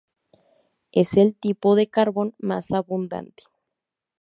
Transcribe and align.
Es 0.91 1.15
el 1.15 1.35
tipo 1.35 1.75
de 1.75 1.87
carbón 1.87 2.33
más 2.39 2.71
abundante. 2.71 3.43